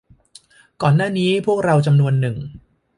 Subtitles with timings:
[0.81, 2.35] ก่อนหน้านี้พวกเราจำนวนนึง